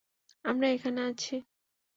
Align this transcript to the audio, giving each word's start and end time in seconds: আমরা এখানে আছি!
আমরা 0.45 0.67
এখানে 0.69 0.99
আছি! 1.09 1.35